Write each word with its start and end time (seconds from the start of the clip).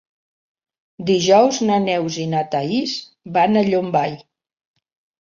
Dijous 1.09 1.61
na 1.69 1.77
Neus 1.85 2.19
i 2.25 2.27
na 2.33 2.43
Thaís 2.57 2.99
van 3.39 3.63
a 3.63 3.67
Llombai. 3.71 4.21